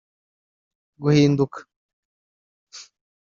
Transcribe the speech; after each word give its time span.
Guhinduka 1.01 1.59